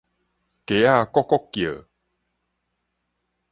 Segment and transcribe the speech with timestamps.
[0.03, 0.05] 雞仔
[1.05, 1.85] 咯咯叫